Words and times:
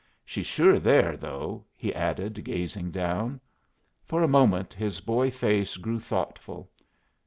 "She's 0.25 0.47
sure 0.47 0.79
there, 0.79 1.15
though," 1.15 1.63
he 1.75 1.93
added, 1.93 2.43
gazing 2.43 2.89
down. 2.89 3.39
For 4.03 4.23
a 4.23 4.27
moment 4.27 4.73
his 4.73 4.99
boy 4.99 5.29
face 5.29 5.77
grew 5.77 5.99
thoughtful. 5.99 6.71